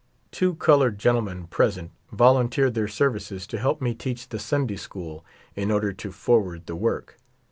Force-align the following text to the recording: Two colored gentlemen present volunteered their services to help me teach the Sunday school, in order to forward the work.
Two 0.31 0.55
colored 0.55 0.97
gentlemen 0.97 1.45
present 1.45 1.91
volunteered 2.11 2.73
their 2.73 2.87
services 2.87 3.45
to 3.45 3.59
help 3.59 3.83
me 3.83 3.93
teach 3.93 4.27
the 4.29 4.39
Sunday 4.39 4.77
school, 4.77 5.23
in 5.55 5.69
order 5.69 5.93
to 5.93 6.11
forward 6.11 6.65
the 6.65 6.75
work. 6.75 7.19